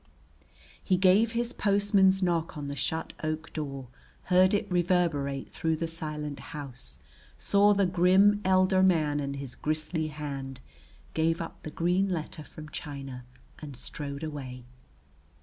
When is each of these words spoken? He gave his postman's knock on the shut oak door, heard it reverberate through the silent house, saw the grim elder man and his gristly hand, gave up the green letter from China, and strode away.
He 0.83 0.97
gave 0.97 1.33
his 1.33 1.53
postman's 1.53 2.23
knock 2.23 2.57
on 2.57 2.69
the 2.69 2.75
shut 2.75 3.13
oak 3.23 3.53
door, 3.53 3.89
heard 4.23 4.51
it 4.51 4.65
reverberate 4.67 5.47
through 5.47 5.75
the 5.75 5.87
silent 5.87 6.39
house, 6.39 6.97
saw 7.37 7.75
the 7.75 7.85
grim 7.85 8.41
elder 8.43 8.81
man 8.81 9.19
and 9.19 9.35
his 9.35 9.53
gristly 9.55 10.07
hand, 10.07 10.59
gave 11.13 11.39
up 11.39 11.61
the 11.61 11.69
green 11.69 12.09
letter 12.09 12.43
from 12.43 12.69
China, 12.69 13.25
and 13.59 13.77
strode 13.77 14.23
away. 14.23 14.65